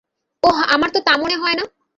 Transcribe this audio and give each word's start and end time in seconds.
ওহ, 0.43 0.59
আমার 0.69 0.89
তো 0.93 0.99
তা 1.07 1.13
মনে 1.17 1.35
হয় 1.35 1.55
না। 1.55 1.63